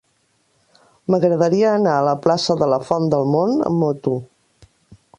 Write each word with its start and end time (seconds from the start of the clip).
M'agradaria 1.15 1.69
anar 1.81 1.95
a 1.97 2.07
la 2.09 2.17
plaça 2.25 2.57
de 2.65 2.73
la 2.75 2.83
Font 2.89 3.09
del 3.15 3.31
Mont 3.37 3.57
amb 3.71 3.83
moto. 3.87 4.19